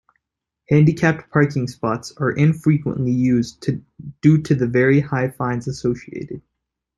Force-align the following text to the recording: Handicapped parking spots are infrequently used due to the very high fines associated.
Handicapped 0.69 1.29
parking 1.29 1.67
spots 1.67 2.11
are 2.17 2.31
infrequently 2.31 3.11
used 3.11 3.63
due 4.21 4.41
to 4.41 4.55
the 4.55 4.65
very 4.65 4.99
high 4.99 5.29
fines 5.29 5.67
associated. 5.67 6.41